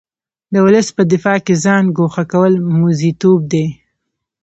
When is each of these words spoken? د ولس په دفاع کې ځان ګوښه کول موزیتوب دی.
د 0.53 0.55
ولس 0.65 0.87
په 0.97 1.03
دفاع 1.13 1.37
کې 1.45 1.53
ځان 1.63 1.83
ګوښه 1.97 2.23
کول 2.33 2.53
موزیتوب 2.77 3.39
دی. 3.51 3.65